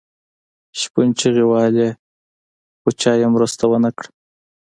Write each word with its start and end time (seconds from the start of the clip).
شپون 0.79 1.07
چیغې 1.19 1.43
وهلې 1.47 1.89
خو 2.81 2.89
چا 3.01 3.11
یې 3.21 3.27
مرسته 3.35 3.63
ونه 3.67 3.89
کړه. 3.97 4.09